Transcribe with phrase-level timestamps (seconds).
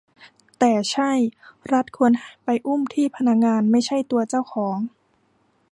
[0.59, 1.11] แต่ใช่
[1.73, 2.11] รัฐควร
[2.43, 4.77] ไปอุ้มที่พนักงาน ไม่ใช่ตัวเจ้าของ